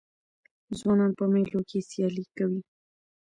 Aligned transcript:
ځوانان 0.77 1.11
په 1.17 1.25
مېلو 1.33 1.59
کښي 1.69 1.79
سیالۍ 1.89 2.25
کوي. 2.37 2.61